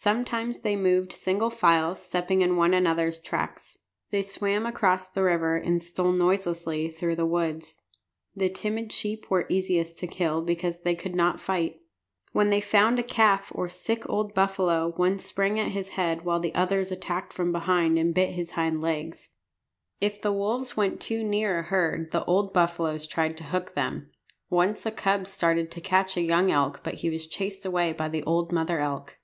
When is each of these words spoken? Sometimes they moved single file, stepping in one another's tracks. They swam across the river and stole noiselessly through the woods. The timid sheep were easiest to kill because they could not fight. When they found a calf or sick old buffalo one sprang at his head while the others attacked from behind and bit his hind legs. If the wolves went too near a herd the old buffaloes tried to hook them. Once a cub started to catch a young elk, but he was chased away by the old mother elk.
Sometimes 0.00 0.60
they 0.60 0.76
moved 0.76 1.12
single 1.12 1.50
file, 1.50 1.96
stepping 1.96 2.40
in 2.40 2.54
one 2.54 2.72
another's 2.72 3.18
tracks. 3.18 3.78
They 4.12 4.22
swam 4.22 4.64
across 4.64 5.08
the 5.08 5.24
river 5.24 5.56
and 5.56 5.82
stole 5.82 6.12
noiselessly 6.12 6.90
through 6.90 7.16
the 7.16 7.26
woods. 7.26 7.82
The 8.36 8.48
timid 8.48 8.92
sheep 8.92 9.28
were 9.28 9.44
easiest 9.48 9.98
to 9.98 10.06
kill 10.06 10.40
because 10.40 10.82
they 10.82 10.94
could 10.94 11.16
not 11.16 11.40
fight. 11.40 11.80
When 12.30 12.48
they 12.48 12.60
found 12.60 13.00
a 13.00 13.02
calf 13.02 13.50
or 13.52 13.68
sick 13.68 14.08
old 14.08 14.34
buffalo 14.34 14.92
one 14.94 15.18
sprang 15.18 15.58
at 15.58 15.72
his 15.72 15.88
head 15.88 16.24
while 16.24 16.38
the 16.38 16.54
others 16.54 16.92
attacked 16.92 17.32
from 17.32 17.50
behind 17.50 17.98
and 17.98 18.14
bit 18.14 18.34
his 18.34 18.52
hind 18.52 18.80
legs. 18.80 19.30
If 20.00 20.22
the 20.22 20.32
wolves 20.32 20.76
went 20.76 21.00
too 21.00 21.24
near 21.24 21.58
a 21.58 21.62
herd 21.64 22.12
the 22.12 22.24
old 22.24 22.52
buffaloes 22.52 23.04
tried 23.08 23.36
to 23.38 23.42
hook 23.42 23.74
them. 23.74 24.12
Once 24.48 24.86
a 24.86 24.92
cub 24.92 25.26
started 25.26 25.72
to 25.72 25.80
catch 25.80 26.16
a 26.16 26.20
young 26.22 26.52
elk, 26.52 26.82
but 26.84 26.94
he 26.94 27.10
was 27.10 27.26
chased 27.26 27.66
away 27.66 27.92
by 27.92 28.08
the 28.08 28.22
old 28.22 28.52
mother 28.52 28.78
elk. 28.78 29.18